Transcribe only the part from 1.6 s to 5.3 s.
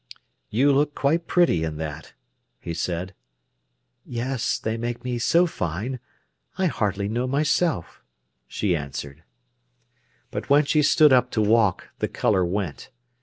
in that," he said. "Yes; they make me